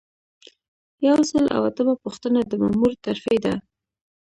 یو 1.07 1.17
سل 1.29 1.45
او 1.55 1.61
اتمه 1.69 1.93
پوښتنه 2.03 2.39
د 2.45 2.51
مامور 2.61 2.91
ترفیع 3.05 3.37
ده. 3.45 3.53